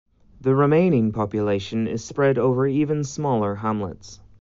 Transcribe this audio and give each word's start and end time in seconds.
The 0.41 0.55
remaining 0.55 1.11
population 1.11 1.87
is 1.87 2.03
spread 2.03 2.39
over 2.39 2.65
even 2.65 3.03
smaller 3.03 3.53
hamlets. 3.53 4.19